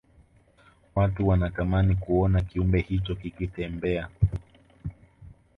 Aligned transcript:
watu 0.95 1.27
wanatamani 1.27 1.95
kuona 1.95 2.41
kiumbe 2.41 2.79
hicho 2.81 3.15
kikitembea 3.15 4.09